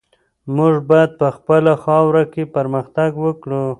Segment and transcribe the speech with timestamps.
[0.55, 3.63] موږ باید په خپله خاوره کې پرمختګ وکړو.